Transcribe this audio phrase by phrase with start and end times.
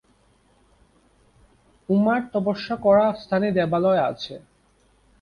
[1.89, 4.35] উমার তপস্যা করা স্থানে দেবালয় আছে।